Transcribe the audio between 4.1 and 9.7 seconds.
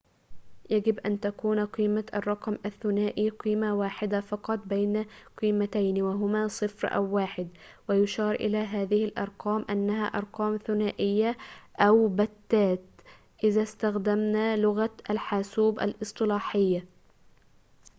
فقط من قيمتين وهما 0 أو 1 ويُشار إلى هذه الأرقام على